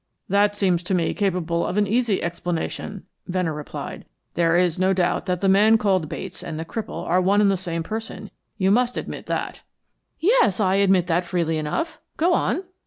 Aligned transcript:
"That 0.29 0.55
seems 0.55 0.81
to 0.85 0.95
me 0.95 1.13
capable 1.13 1.63
of 1.63 1.77
an 1.77 1.85
easy 1.85 2.23
explanation," 2.23 3.05
Venner 3.27 3.53
replied. 3.53 4.03
"There 4.33 4.57
is 4.57 4.79
no 4.79 4.93
doubt 4.93 5.27
that 5.27 5.41
the 5.41 5.47
man 5.47 5.77
called 5.77 6.09
Bates 6.09 6.41
and 6.41 6.57
the 6.57 6.65
cripple 6.65 7.05
are 7.07 7.21
one 7.21 7.39
and 7.39 7.51
the 7.51 7.55
same 7.55 7.83
person. 7.83 8.31
You 8.57 8.71
must 8.71 8.97
admit 8.97 9.27
that." 9.27 9.61
"Yes, 10.19 10.59
I 10.59 10.77
admit 10.77 11.05
that 11.05 11.23
freely 11.23 11.59
enough. 11.59 11.99
Go 12.17 12.33
on." 12.33 12.63